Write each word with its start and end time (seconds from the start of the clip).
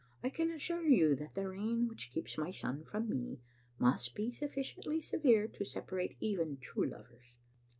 I 0.23 0.31
can 0.31 0.49
assure 0.49 0.81
you 0.87 1.13
that 1.17 1.35
the 1.35 1.47
rain 1.47 1.87
which 1.87 2.09
keeps 2.11 2.35
my 2.35 2.49
son 2.49 2.83
from 2.83 3.07
me 3.07 3.39
must 3.77 4.15
be 4.15 4.31
suffidently 4.31 4.99
severe 4.99 5.47
to 5.49 5.63
separate 5.63 6.15
even 6.19 6.57
true 6.57 6.87
lovers. 6.89 7.37